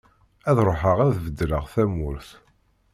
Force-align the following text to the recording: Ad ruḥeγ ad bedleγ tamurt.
Ad 0.49 0.57
ruḥeγ 0.67 0.97
ad 1.05 1.13
bedleγ 1.23 1.65
tamurt. 1.73 2.29